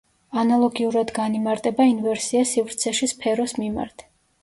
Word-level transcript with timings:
ანალოგიურად 0.43 1.13
განიმარტება 1.19 1.89
ინვერსია 1.91 2.43
სივრცეში 2.55 3.15
სფეროს 3.17 3.59
მიმართ. 3.63 4.09